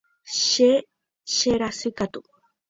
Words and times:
Che 0.45 0.71
cherasykatu. 1.33 2.19